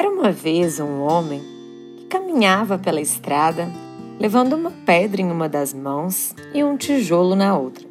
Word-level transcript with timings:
Era 0.00 0.08
uma 0.08 0.32
vez 0.32 0.80
um 0.80 1.02
homem 1.02 1.42
que 1.98 2.06
caminhava 2.06 2.78
pela 2.78 3.02
estrada 3.02 3.70
levando 4.18 4.54
uma 4.54 4.70
pedra 4.70 5.20
em 5.20 5.30
uma 5.30 5.46
das 5.46 5.74
mãos 5.74 6.34
e 6.54 6.64
um 6.64 6.74
tijolo 6.74 7.36
na 7.36 7.54
outra. 7.54 7.86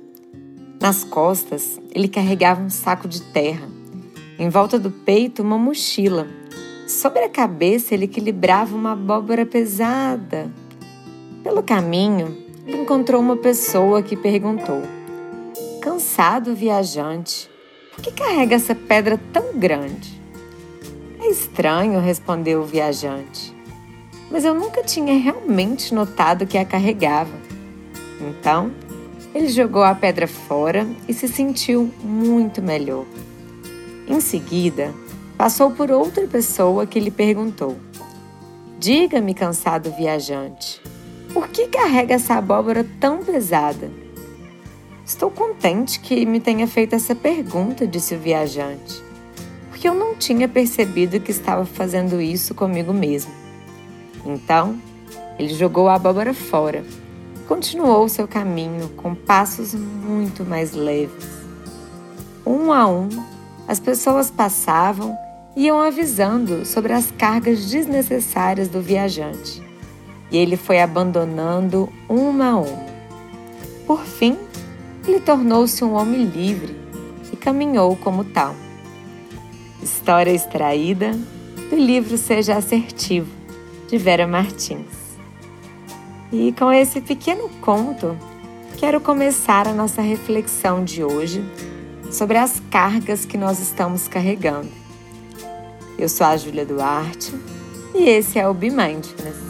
Nas 0.81 1.03
costas, 1.03 1.79
ele 1.93 2.07
carregava 2.07 2.63
um 2.63 2.69
saco 2.71 3.07
de 3.07 3.21
terra. 3.21 3.69
Em 4.39 4.49
volta 4.49 4.79
do 4.79 4.89
peito, 4.89 5.43
uma 5.43 5.55
mochila. 5.55 6.25
Sobre 6.87 7.19
a 7.19 7.29
cabeça, 7.29 7.93
ele 7.93 8.05
equilibrava 8.05 8.75
uma 8.75 8.93
abóbora 8.93 9.45
pesada. 9.45 10.51
Pelo 11.43 11.61
caminho, 11.61 12.35
encontrou 12.67 13.21
uma 13.21 13.37
pessoa 13.37 14.01
que 14.01 14.17
perguntou: 14.17 14.81
Cansado 15.79 16.55
viajante, 16.55 17.47
por 17.93 18.03
que 18.03 18.09
carrega 18.09 18.55
essa 18.55 18.73
pedra 18.73 19.19
tão 19.31 19.59
grande? 19.59 20.18
Estranho, 21.29 21.99
respondeu 21.99 22.61
o 22.61 22.65
viajante, 22.65 23.55
mas 24.31 24.43
eu 24.43 24.55
nunca 24.55 24.81
tinha 24.81 25.15
realmente 25.15 25.93
notado 25.93 26.47
que 26.47 26.57
a 26.57 26.65
carregava. 26.65 27.37
Então, 28.19 28.71
ele 29.33 29.47
jogou 29.47 29.83
a 29.83 29.93
pedra 29.93 30.27
fora 30.27 30.87
e 31.07 31.13
se 31.13 31.27
sentiu 31.27 31.93
muito 32.03 32.63
melhor. 32.63 33.05
Em 34.07 34.19
seguida, 34.19 34.91
passou 35.37 35.69
por 35.69 35.91
outra 35.91 36.25
pessoa 36.25 36.87
que 36.87 36.99
lhe 36.99 37.11
perguntou: 37.11 37.77
Diga-me, 38.79 39.35
cansado 39.35 39.91
viajante, 39.91 40.81
por 41.31 41.47
que 41.49 41.67
carrega 41.67 42.15
essa 42.15 42.33
abóbora 42.33 42.83
tão 42.99 43.19
pesada? 43.19 43.91
Estou 45.05 45.29
contente 45.29 45.99
que 45.99 46.25
me 46.25 46.39
tenha 46.39 46.65
feito 46.65 46.95
essa 46.95 47.13
pergunta, 47.13 47.85
disse 47.85 48.15
o 48.15 48.19
viajante 48.19 49.08
tinha 50.19 50.47
percebido 50.47 51.19
que 51.19 51.31
estava 51.31 51.65
fazendo 51.65 52.21
isso 52.21 52.53
comigo 52.53 52.93
mesmo. 52.93 53.31
Então, 54.25 54.79
ele 55.39 55.53
jogou 55.53 55.87
a 55.87 55.95
abóbora 55.95 56.33
fora 56.33 56.83
e 57.35 57.39
continuou 57.47 58.07
seu 58.09 58.27
caminho 58.27 58.89
com 58.89 59.15
passos 59.15 59.73
muito 59.73 60.43
mais 60.43 60.73
leves. 60.73 61.25
Um 62.45 62.73
a 62.73 62.85
um, 62.87 63.07
as 63.67 63.79
pessoas 63.79 64.29
passavam 64.29 65.17
e 65.55 65.65
iam 65.65 65.79
avisando 65.79 66.65
sobre 66.65 66.91
as 66.93 67.09
cargas 67.11 67.69
desnecessárias 67.69 68.67
do 68.67 68.81
viajante. 68.81 69.63
E 70.31 70.37
ele 70.37 70.57
foi 70.57 70.79
abandonando 70.79 71.89
uma 72.07 72.49
a 72.49 72.57
uma. 72.57 72.89
Por 73.87 74.03
fim, 74.03 74.37
ele 75.07 75.19
tornou-se 75.19 75.83
um 75.83 75.93
homem 75.93 76.25
livre 76.25 76.75
e 77.31 77.35
caminhou 77.35 77.95
como 77.95 78.23
tal. 78.23 78.53
História 79.81 80.31
extraída 80.31 81.17
do 81.69 81.75
livro 81.75 82.17
Seja 82.17 82.57
Assertivo, 82.57 83.31
de 83.87 83.97
Vera 83.97 84.27
Martins. 84.27 85.17
E 86.33 86.51
com 86.51 86.71
esse 86.71 86.99
pequeno 86.99 87.49
conto, 87.61 88.17
quero 88.77 88.99
começar 88.99 89.67
a 89.67 89.73
nossa 89.73 90.01
reflexão 90.01 90.83
de 90.83 91.01
hoje 91.01 91.43
sobre 92.11 92.37
as 92.37 92.59
cargas 92.69 93.23
que 93.23 93.37
nós 93.37 93.59
estamos 93.59 94.07
carregando. 94.07 94.69
Eu 95.97 96.09
sou 96.09 96.27
a 96.27 96.35
Júlia 96.35 96.65
Duarte 96.65 97.33
e 97.95 98.03
esse 98.03 98.37
é 98.37 98.47
o 98.47 98.53
Be 98.53 98.69
Mindfulness. 98.69 99.49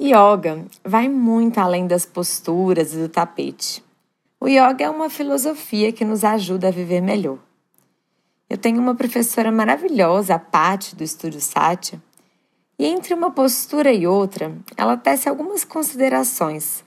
Yoga 0.00 0.64
vai 0.84 1.08
muito 1.08 1.58
além 1.58 1.86
das 1.86 2.06
posturas 2.06 2.94
e 2.94 2.96
do 2.96 3.08
tapete. 3.08 3.89
O 4.42 4.48
yoga 4.48 4.86
é 4.86 4.88
uma 4.88 5.10
filosofia 5.10 5.92
que 5.92 6.02
nos 6.02 6.24
ajuda 6.24 6.68
a 6.68 6.70
viver 6.70 7.02
melhor. 7.02 7.38
Eu 8.48 8.56
tenho 8.56 8.80
uma 8.80 8.94
professora 8.94 9.52
maravilhosa, 9.52 10.34
a 10.34 10.38
Patti, 10.38 10.96
do 10.96 11.04
Estúdio 11.04 11.42
Satya, 11.42 12.02
e 12.78 12.86
entre 12.86 13.12
uma 13.12 13.30
postura 13.30 13.92
e 13.92 14.06
outra, 14.06 14.56
ela 14.78 14.96
tece 14.96 15.28
algumas 15.28 15.62
considerações 15.62 16.82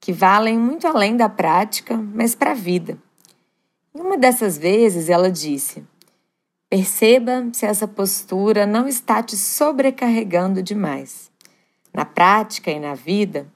que 0.00 0.14
valem 0.14 0.58
muito 0.58 0.88
além 0.88 1.14
da 1.14 1.28
prática, 1.28 1.94
mas 1.94 2.34
para 2.34 2.52
a 2.52 2.54
vida. 2.54 2.96
Em 3.94 4.00
uma 4.00 4.16
dessas 4.16 4.56
vezes, 4.56 5.10
ela 5.10 5.30
disse: 5.30 5.84
Perceba 6.70 7.50
se 7.52 7.66
essa 7.66 7.86
postura 7.86 8.64
não 8.64 8.88
está 8.88 9.22
te 9.22 9.36
sobrecarregando 9.36 10.62
demais. 10.62 11.30
Na 11.92 12.06
prática 12.06 12.70
e 12.70 12.80
na 12.80 12.94
vida, 12.94 13.46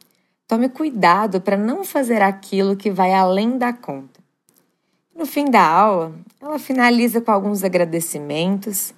Tome 0.49 0.71
cuidado 0.71 1.43
para 1.43 1.59
não 1.59 1.85
fazer 1.85 2.23
aquilo 2.23 2.75
que 2.75 2.91
vai 2.91 3.13
além 3.13 3.59
da 3.59 3.71
conta. 3.71 4.19
No 5.15 5.27
fim 5.27 5.45
da 5.45 5.63
aula, 5.63 6.15
ela 6.41 6.59
finaliza 6.59 7.21
com 7.21 7.31
alguns 7.31 7.63
agradecimentos 7.63 8.95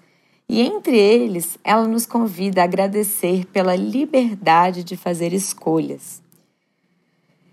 e, 0.48 0.60
entre 0.60 0.96
eles, 0.96 1.58
ela 1.64 1.88
nos 1.88 2.06
convida 2.06 2.60
a 2.60 2.64
agradecer 2.64 3.46
pela 3.46 3.74
liberdade 3.74 4.84
de 4.84 4.96
fazer 4.96 5.32
escolhas. 5.32 6.22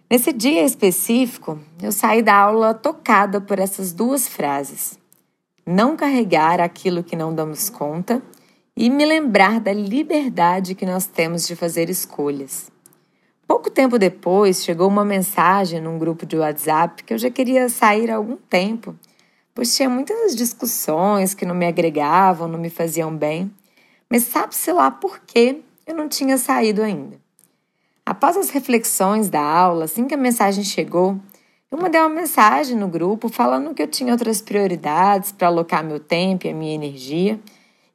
Nesse 0.07 0.31
dia 0.31 0.63
específico, 0.63 1.59
eu 1.81 1.91
saí 1.91 2.22
da 2.22 2.36
aula 2.36 2.75
tocada 2.75 3.41
por 3.41 3.57
essas 3.57 3.94
duas 3.94 4.28
frases: 4.28 5.00
não 5.66 5.97
carregar 5.97 6.62
aquilo 6.62 7.03
que 7.03 7.16
não 7.16 7.34
damos 7.34 7.68
conta 7.68 8.22
e 8.75 8.91
me 8.91 9.06
lembrar 9.06 9.59
da 9.59 9.74
liberdade 9.74 10.75
que 10.75 10.86
nós 10.86 11.07
temos 11.07 11.47
de 11.47 11.56
fazer 11.56 11.90
escolhas. 11.90 12.77
Pouco 13.47 13.72
tempo 13.72 13.97
depois, 13.97 14.62
chegou 14.62 14.90
uma 14.90 15.06
mensagem 15.06 15.80
num 15.80 15.97
grupo 15.97 16.25
de 16.25 16.35
WhatsApp 16.35 17.02
que 17.06 17.13
eu 17.13 17.18
já 17.18 17.30
queria 17.30 17.69
sair 17.69 18.12
há 18.12 18.18
algum 18.18 18.35
tempo, 18.35 18.94
pois 19.56 19.74
tinha 19.74 19.90
muitas 19.90 20.35
discussões 20.35 21.34
que 21.34 21.46
não 21.46 21.56
me 21.56 21.66
agregavam, 21.66 22.50
não 22.50 22.59
me 22.59 22.69
faziam 22.69 23.16
bem, 23.16 23.50
mas 24.09 24.24
sabe-se 24.24 24.69
lá 24.74 24.91
por 24.91 25.22
que 25.22 25.63
eu 25.86 25.96
não 25.96 26.09
tinha 26.09 26.38
saído 26.38 26.84
ainda. 26.84 27.18
Após 28.06 28.36
as 28.36 28.50
reflexões 28.50 29.30
da 29.30 29.41
aula, 29.41 29.86
assim 29.86 30.06
que 30.06 30.13
a 30.13 30.18
mensagem 30.18 30.66
chegou, 30.66 31.18
eu 31.72 31.78
mandei 31.78 32.02
uma 32.02 32.09
mensagem 32.09 32.75
no 32.75 32.90
grupo 32.90 33.30
falando 33.30 33.74
que 33.74 33.81
eu 33.81 33.88
tinha 33.88 34.12
outras 34.12 34.41
prioridades 34.41 35.31
para 35.31 35.47
alocar 35.47 35.86
meu 35.86 36.02
tempo 36.02 36.46
e 36.46 36.50
a 36.50 36.53
minha 36.53 36.75
energia 36.75 37.40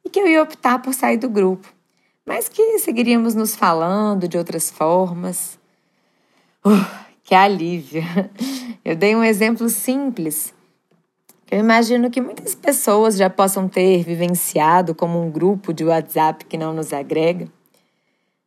e 0.03 0.09
que 0.09 0.19
eu 0.19 0.27
ia 0.27 0.41
optar 0.41 0.81
por 0.81 0.95
sair 0.95 1.17
do 1.17 1.29
grupo 1.29 1.71
mas 2.25 2.47
que 2.47 2.79
seguiríamos 2.79 3.35
nos 3.35 3.55
falando 3.55 4.27
de 4.27 4.37
outras 4.37 4.69
formas. 4.69 5.59
Uh, 6.65 6.85
que 7.23 7.35
alívio! 7.35 8.03
Eu 8.83 8.95
dei 8.95 9.15
um 9.15 9.23
exemplo 9.23 9.69
simples. 9.69 10.53
Eu 11.51 11.59
imagino 11.59 12.09
que 12.09 12.21
muitas 12.21 12.55
pessoas 12.55 13.15
já 13.15 13.29
possam 13.29 13.67
ter 13.67 14.03
vivenciado 14.03 14.95
como 14.95 15.21
um 15.21 15.29
grupo 15.29 15.73
de 15.73 15.83
WhatsApp 15.83 16.45
que 16.45 16.57
não 16.57 16.73
nos 16.73 16.91
agrega. 16.93 17.47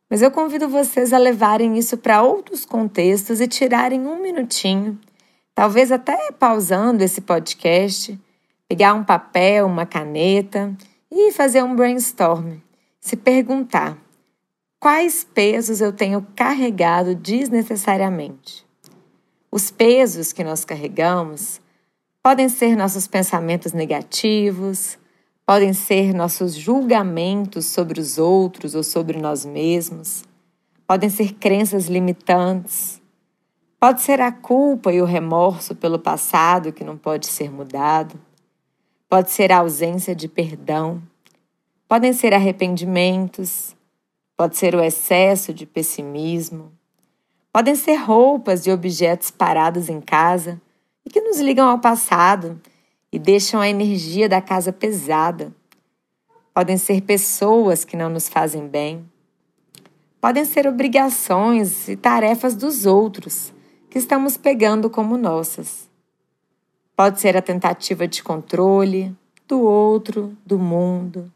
Mas 0.09 0.21
eu 0.21 0.31
convido 0.31 0.67
vocês 0.69 1.13
a 1.13 1.17
levarem 1.17 1.77
isso 1.77 1.97
para 1.97 2.21
outros 2.21 2.65
contextos 2.65 3.41
e 3.41 3.47
tirarem 3.47 4.05
um 4.05 4.21
minutinho, 4.21 4.99
talvez 5.53 5.91
até 5.91 6.31
pausando 6.31 7.03
esse 7.03 7.21
podcast, 7.21 8.17
pegar 8.67 8.93
um 8.93 9.03
papel, 9.03 9.65
uma 9.65 9.85
caneta 9.85 10.73
e 11.11 11.31
fazer 11.31 11.63
um 11.63 11.75
brainstorm 11.75 12.57
se 13.07 13.15
perguntar: 13.15 13.97
quais 14.79 15.23
pesos 15.23 15.79
eu 15.79 15.93
tenho 15.93 16.27
carregado 16.35 17.15
desnecessariamente? 17.15 18.65
Os 19.49 19.71
pesos 19.71 20.33
que 20.33 20.43
nós 20.43 20.65
carregamos 20.65 21.61
podem 22.21 22.49
ser 22.49 22.75
nossos 22.75 23.07
pensamentos 23.07 23.71
negativos, 23.71 24.99
podem 25.45 25.71
ser 25.71 26.13
nossos 26.13 26.53
julgamentos 26.53 27.67
sobre 27.67 28.01
os 28.01 28.17
outros 28.17 28.75
ou 28.75 28.83
sobre 28.83 29.17
nós 29.17 29.45
mesmos, 29.45 30.25
podem 30.85 31.09
ser 31.09 31.35
crenças 31.35 31.87
limitantes, 31.87 33.01
pode 33.79 34.01
ser 34.01 34.19
a 34.19 34.33
culpa 34.33 34.91
e 34.91 35.01
o 35.01 35.05
remorso 35.05 35.73
pelo 35.73 35.97
passado 35.97 36.73
que 36.73 36.83
não 36.83 36.97
pode 36.97 37.27
ser 37.27 37.49
mudado, 37.49 38.19
pode 39.07 39.31
ser 39.31 39.53
a 39.53 39.59
ausência 39.59 40.13
de 40.13 40.27
perdão 40.27 41.01
Podem 41.87 42.11
ser 42.11 42.33
arrependimentos, 42.33 43.73
pode 44.35 44.57
ser 44.57 44.75
o 44.75 44.83
excesso 44.83 45.53
de 45.53 45.65
pessimismo, 45.65 46.73
podem 47.49 47.75
ser 47.75 47.95
roupas 47.95 48.67
e 48.67 48.71
objetos 48.71 49.31
parados 49.31 49.87
em 49.87 50.01
casa 50.01 50.61
e 51.05 51.09
que 51.09 51.21
nos 51.21 51.39
ligam 51.39 51.69
ao 51.69 51.79
passado 51.79 52.59
e 53.09 53.17
deixam 53.17 53.61
a 53.61 53.69
energia 53.69 54.27
da 54.27 54.41
casa 54.41 54.73
pesada. 54.73 55.55
Podem 56.53 56.77
ser 56.77 56.99
pessoas 57.03 57.85
que 57.85 57.95
não 57.95 58.09
nos 58.09 58.27
fazem 58.27 58.67
bem. 58.67 59.09
Podem 60.19 60.43
ser 60.43 60.67
obrigações 60.67 61.87
e 61.87 61.95
tarefas 61.95 62.53
dos 62.53 62.85
outros 62.85 63.53
que 63.89 63.97
estamos 63.97 64.35
pegando 64.35 64.89
como 64.89 65.17
nossas. 65.17 65.89
Pode 66.97 67.21
ser 67.21 67.37
a 67.37 67.41
tentativa 67.41 68.05
de 68.05 68.21
controle 68.21 69.15
do 69.47 69.61
outro, 69.61 70.35
do 70.45 70.59
mundo. 70.59 71.31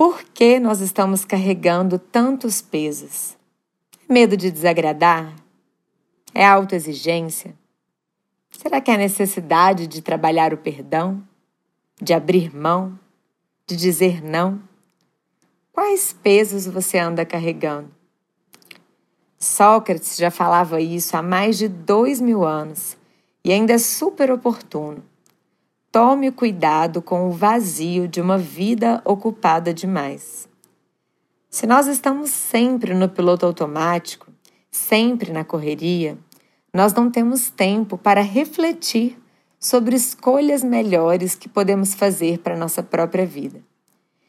Por 0.00 0.22
que 0.22 0.58
nós 0.58 0.80
estamos 0.80 1.26
carregando 1.26 1.98
tantos 1.98 2.62
pesos? 2.62 3.36
Medo 4.08 4.34
de 4.34 4.50
desagradar? 4.50 5.36
É 6.32 6.42
autoexigência? 6.42 7.54
Será 8.50 8.80
que 8.80 8.90
é 8.90 8.94
a 8.94 8.96
necessidade 8.96 9.86
de 9.86 10.00
trabalhar 10.00 10.54
o 10.54 10.56
perdão, 10.56 11.22
de 12.00 12.14
abrir 12.14 12.50
mão, 12.56 12.98
de 13.66 13.76
dizer 13.76 14.24
não? 14.24 14.62
Quais 15.70 16.14
pesos 16.14 16.64
você 16.64 16.96
anda 16.96 17.26
carregando? 17.26 17.90
Sócrates 19.38 20.16
já 20.16 20.30
falava 20.30 20.80
isso 20.80 21.14
há 21.14 21.20
mais 21.20 21.58
de 21.58 21.68
dois 21.68 22.22
mil 22.22 22.42
anos 22.42 22.96
e 23.44 23.52
ainda 23.52 23.74
é 23.74 23.78
super 23.78 24.30
oportuno. 24.30 25.09
Tome 25.92 26.30
cuidado 26.30 27.02
com 27.02 27.26
o 27.26 27.32
vazio 27.32 28.06
de 28.06 28.20
uma 28.20 28.38
vida 28.38 29.02
ocupada 29.04 29.74
demais. 29.74 30.48
Se 31.50 31.66
nós 31.66 31.88
estamos 31.88 32.30
sempre 32.30 32.94
no 32.94 33.08
piloto 33.08 33.44
automático, 33.44 34.28
sempre 34.70 35.32
na 35.32 35.44
correria, 35.44 36.16
nós 36.72 36.94
não 36.94 37.10
temos 37.10 37.50
tempo 37.50 37.98
para 37.98 38.20
refletir 38.20 39.18
sobre 39.58 39.96
escolhas 39.96 40.62
melhores 40.62 41.34
que 41.34 41.48
podemos 41.48 41.92
fazer 41.92 42.38
para 42.38 42.56
nossa 42.56 42.84
própria 42.84 43.26
vida. 43.26 43.60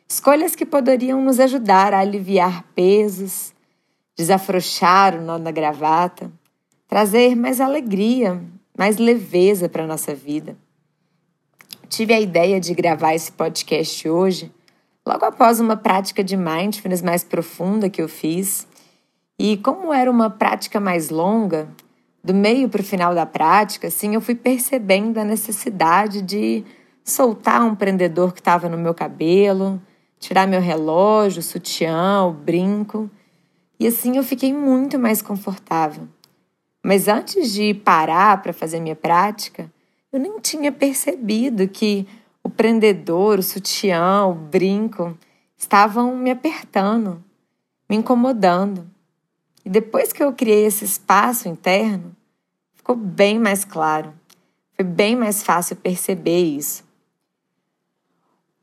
Escolhas 0.10 0.56
que 0.56 0.66
poderiam 0.66 1.24
nos 1.24 1.40
ajudar 1.40 1.94
a 1.94 2.00
aliviar 2.00 2.64
pesos, 2.74 3.54
desafrouxar 4.18 5.16
o 5.16 5.22
nó 5.22 5.38
da 5.38 5.52
gravata, 5.52 6.32
trazer 6.88 7.36
mais 7.36 7.62
alegria, 7.62 8.42
mais 8.76 8.98
leveza 8.98 9.70
para 9.70 9.84
a 9.84 9.88
nossa 9.88 10.16
vida. 10.16 10.58
Tive 11.92 12.14
a 12.14 12.22
ideia 12.22 12.58
de 12.58 12.74
gravar 12.74 13.16
esse 13.16 13.30
podcast 13.34 14.08
hoje, 14.08 14.50
logo 15.06 15.26
após 15.26 15.60
uma 15.60 15.76
prática 15.76 16.24
de 16.24 16.38
mindfulness 16.38 17.02
mais 17.02 17.22
profunda 17.22 17.90
que 17.90 18.02
eu 18.02 18.08
fiz. 18.08 18.66
E 19.38 19.58
como 19.58 19.94
era 19.94 20.10
uma 20.10 20.30
prática 20.30 20.80
mais 20.80 21.10
longa, 21.10 21.68
do 22.24 22.34
meio 22.34 22.70
para 22.70 22.80
o 22.80 22.84
final 22.84 23.14
da 23.14 23.26
prática, 23.26 23.90
assim, 23.90 24.16
eu 24.16 24.22
fui 24.22 24.36
percebendo 24.36 25.18
a 25.18 25.26
necessidade 25.26 26.22
de 26.22 26.64
soltar 27.04 27.62
um 27.62 27.76
prendedor 27.76 28.32
que 28.32 28.40
estava 28.40 28.70
no 28.70 28.78
meu 28.78 28.94
cabelo, 28.94 29.82
tirar 30.18 30.48
meu 30.48 30.62
relógio, 30.62 31.42
sutiã, 31.42 32.24
o 32.24 32.32
brinco. 32.32 33.12
E 33.78 33.86
assim 33.86 34.16
eu 34.16 34.24
fiquei 34.24 34.54
muito 34.54 34.98
mais 34.98 35.22
confortável. 35.22 36.08
Mas 36.82 37.10
antes 37.10 37.52
de 37.52 37.74
parar 37.74 38.42
para 38.42 38.54
fazer 38.54 38.80
minha 38.80 38.96
prática, 38.96 39.70
eu 40.12 40.20
nem 40.20 40.40
tinha 40.40 40.72
percebido 40.72 41.68
que 41.68 42.08
o 42.44 42.50
prendedor, 42.50 43.40
o 43.40 43.44
sutiã, 43.44 44.26
o 44.26 44.34
brinco 44.34 45.18
estavam 45.58 46.16
me 46.18 46.32
apertando, 46.32 47.24
me 47.90 47.96
incomodando. 47.96 48.90
E 49.64 49.70
depois 49.70 50.12
que 50.12 50.22
eu 50.22 50.34
criei 50.34 50.66
esse 50.66 50.84
espaço 50.84 51.48
interno, 51.48 52.16
ficou 52.74 52.96
bem 52.96 53.40
mais 53.40 53.64
claro. 53.64 54.14
Foi 54.76 54.84
bem 54.84 55.16
mais 55.16 55.44
fácil 55.44 55.76
perceber 55.76 56.44
isso. 56.44 56.84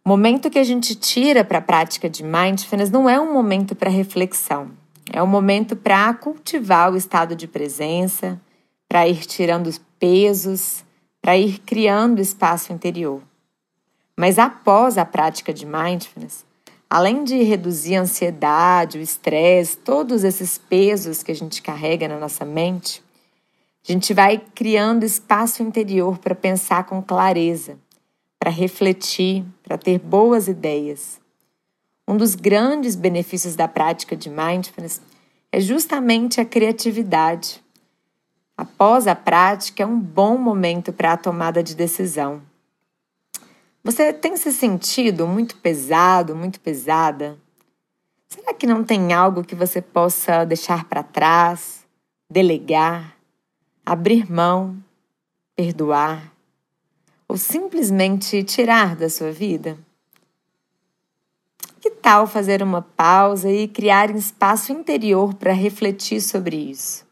O 0.04 0.08
momento 0.08 0.50
que 0.50 0.58
a 0.58 0.64
gente 0.64 0.94
tira 0.94 1.44
para 1.44 1.58
a 1.58 1.62
prática 1.62 2.10
de 2.10 2.24
mindfulness 2.24 2.90
não 2.90 3.08
é 3.08 3.20
um 3.20 3.32
momento 3.32 3.74
para 3.76 3.90
reflexão. 3.90 4.70
É 5.10 5.22
um 5.22 5.26
momento 5.26 5.76
para 5.76 6.12
cultivar 6.14 6.92
o 6.92 6.96
estado 6.96 7.36
de 7.36 7.46
presença, 7.46 8.40
para 8.88 9.06
ir 9.06 9.24
tirando 9.26 9.68
os 9.68 9.78
pesos, 9.98 10.84
para 11.28 11.36
ir 11.36 11.58
criando 11.58 12.22
espaço 12.22 12.72
interior. 12.72 13.20
Mas 14.16 14.38
após 14.38 14.96
a 14.96 15.04
prática 15.04 15.52
de 15.52 15.66
mindfulness, 15.66 16.42
além 16.88 17.22
de 17.22 17.42
reduzir 17.42 17.96
a 17.96 18.00
ansiedade, 18.00 18.96
o 18.96 19.02
estresse, 19.02 19.76
todos 19.76 20.24
esses 20.24 20.56
pesos 20.56 21.22
que 21.22 21.30
a 21.30 21.34
gente 21.34 21.60
carrega 21.60 22.08
na 22.08 22.18
nossa 22.18 22.46
mente, 22.46 23.02
a 23.86 23.92
gente 23.92 24.14
vai 24.14 24.38
criando 24.54 25.04
espaço 25.04 25.62
interior 25.62 26.16
para 26.16 26.34
pensar 26.34 26.84
com 26.84 27.02
clareza, 27.02 27.76
para 28.38 28.50
refletir, 28.50 29.44
para 29.62 29.76
ter 29.76 29.98
boas 29.98 30.48
ideias. 30.48 31.20
Um 32.08 32.16
dos 32.16 32.34
grandes 32.34 32.96
benefícios 32.96 33.54
da 33.54 33.68
prática 33.68 34.16
de 34.16 34.30
mindfulness 34.30 35.02
é 35.52 35.60
justamente 35.60 36.40
a 36.40 36.44
criatividade. 36.46 37.62
Após 38.58 39.06
a 39.06 39.14
prática, 39.14 39.84
é 39.84 39.86
um 39.86 40.00
bom 40.00 40.36
momento 40.36 40.92
para 40.92 41.12
a 41.12 41.16
tomada 41.16 41.62
de 41.62 41.76
decisão. 41.76 42.42
Você 43.84 44.12
tem 44.12 44.36
se 44.36 44.52
sentido 44.52 45.28
muito 45.28 45.54
pesado, 45.58 46.34
muito 46.34 46.58
pesada? 46.58 47.38
Será 48.28 48.52
que 48.52 48.66
não 48.66 48.82
tem 48.82 49.12
algo 49.12 49.44
que 49.44 49.54
você 49.54 49.80
possa 49.80 50.44
deixar 50.44 50.86
para 50.86 51.04
trás, 51.04 51.86
delegar, 52.28 53.16
abrir 53.86 54.28
mão, 54.28 54.76
perdoar 55.54 56.32
ou 57.28 57.38
simplesmente 57.38 58.42
tirar 58.42 58.96
da 58.96 59.08
sua 59.08 59.30
vida? 59.30 59.78
Que 61.80 61.92
tal 61.92 62.26
fazer 62.26 62.60
uma 62.60 62.82
pausa 62.82 63.48
e 63.48 63.68
criar 63.68 64.10
um 64.10 64.16
espaço 64.16 64.72
interior 64.72 65.32
para 65.34 65.52
refletir 65.52 66.20
sobre 66.20 66.56
isso? 66.56 67.07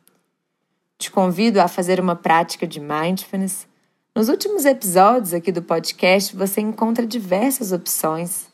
Te 0.98 1.10
convido 1.10 1.60
a 1.60 1.69
fazer 1.69 2.00
uma 2.00 2.16
prática 2.16 2.66
de 2.66 2.81
mindfulness. 2.81 3.66
Nos 4.14 4.31
últimos 4.31 4.64
episódios 4.64 5.34
aqui 5.34 5.52
do 5.52 5.60
podcast, 5.60 6.34
você 6.34 6.62
encontra 6.62 7.06
diversas 7.06 7.70
opções. 7.70 8.46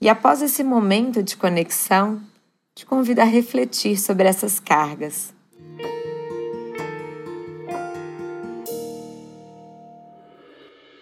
E 0.00 0.08
após 0.08 0.40
esse 0.40 0.62
momento 0.62 1.20
de 1.20 1.36
conexão, 1.36 2.22
te 2.76 2.86
convido 2.86 3.20
a 3.20 3.24
refletir 3.24 3.98
sobre 3.98 4.28
essas 4.28 4.60
cargas. 4.60 5.34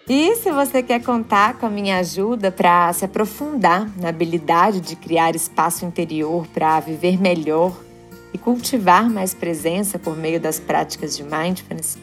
E 0.08 0.36
se 0.36 0.50
você 0.52 0.82
quer 0.82 1.02
contar 1.02 1.58
com 1.58 1.66
a 1.66 1.70
minha 1.70 1.98
ajuda 1.98 2.50
para 2.50 2.90
se 2.94 3.04
aprofundar 3.04 3.90
na 3.98 4.08
habilidade 4.08 4.80
de 4.80 4.96
criar 4.96 5.36
espaço 5.36 5.84
interior 5.84 6.46
para 6.46 6.80
viver 6.80 7.20
melhor 7.20 7.76
e 8.36 8.38
cultivar 8.38 9.08
mais 9.08 9.32
presença 9.32 9.98
por 9.98 10.14
meio 10.14 10.38
das 10.38 10.60
práticas 10.60 11.16
de 11.16 11.24
mindfulness, 11.24 11.96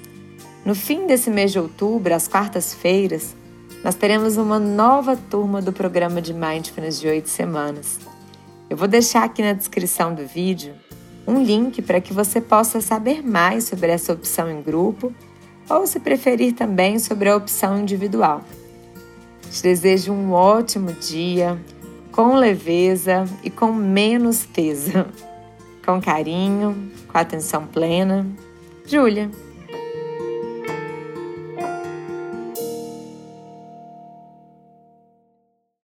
no 0.65 0.74
fim 0.74 1.06
desse 1.06 1.30
mês 1.30 1.51
de 1.51 1.59
outubro, 1.59 2.12
às 2.12 2.27
quartas-feiras, 2.27 3.35
nós 3.83 3.94
teremos 3.94 4.35
uma 4.35 4.57
nova 4.57 5.15
turma 5.15 5.62
do 5.62 5.71
programa 5.71 6.19
de 6.19 6.33
Mindfulness 6.33 7.00
de 7.00 7.07
oito 7.07 7.30
semanas. 7.30 8.00
Eu 8.68 8.75
vou 8.75 8.88
deixar 8.88 9.24
aqui 9.24 9.44
na 9.44 9.53
descrição 9.53 10.15
do 10.15 10.25
vídeo 10.25 10.74
um 11.27 11.44
link 11.44 11.83
para 11.83 12.01
que 12.01 12.12
você 12.12 12.41
possa 12.41 12.81
saber 12.81 13.21
mais 13.21 13.65
sobre 13.65 13.91
essa 13.91 14.12
opção 14.12 14.50
em 14.50 14.59
grupo 14.59 15.13
ou, 15.69 15.86
se 15.86 16.00
preferir, 16.00 16.53
também 16.53 16.98
sobre 16.98 17.29
a 17.29 17.36
opção 17.36 17.79
individual. 17.79 18.41
Te 19.51 19.62
desejo 19.62 20.12
um 20.12 20.31
ótimo 20.31 20.93
dia, 20.93 21.62
com 22.12 22.36
leveza 22.36 23.25
e 23.43 23.51
com 23.51 23.72
menos 23.72 24.46
peso. 24.46 25.05
Com 25.85 26.01
carinho, 26.01 26.91
com 27.07 27.17
atenção 27.17 27.67
plena. 27.67 28.25
Júlia. 28.85 29.29